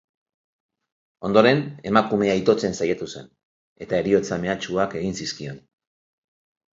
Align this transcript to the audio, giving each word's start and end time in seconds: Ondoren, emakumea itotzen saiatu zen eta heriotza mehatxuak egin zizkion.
Ondoren, 1.27 1.59
emakumea 1.89 2.37
itotzen 2.39 2.73
saiatu 2.77 3.09
zen 3.13 3.27
eta 3.87 3.99
heriotza 3.99 4.39
mehatxuak 4.47 4.97
egin 5.03 5.15
zizkion. 5.21 5.61